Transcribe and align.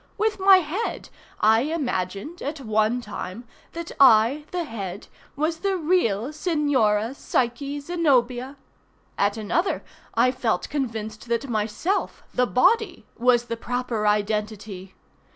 With 0.17 0.39
my 0.39 0.57
head 0.57 1.09
I 1.41 1.61
imagined, 1.61 2.41
at 2.41 2.59
one 2.59 3.01
time, 3.01 3.43
that 3.73 3.91
I, 3.99 4.45
the 4.49 4.63
head, 4.63 5.05
was 5.35 5.59
the 5.59 5.77
real 5.77 6.33
Signora 6.33 7.13
Psyche 7.13 7.79
Zenobia—at 7.79 9.37
another 9.37 9.83
I 10.15 10.31
felt 10.31 10.69
convinced 10.69 11.27
that 11.27 11.47
myself, 11.47 12.23
the 12.33 12.47
body, 12.47 13.05
was 13.15 13.45
the 13.45 13.57
proper 13.57 14.07
identity. 14.07 14.95